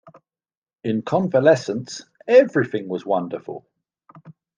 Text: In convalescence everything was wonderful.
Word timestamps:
In 0.83 1.03
convalescence 1.03 2.05
everything 2.27 2.87
was 2.89 3.05
wonderful. 3.05 3.67